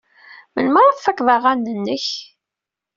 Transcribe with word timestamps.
Melmi 0.53 0.79
ara 0.81 0.97
tfaked 0.97 1.27
aɣan-nnek? 1.35 2.05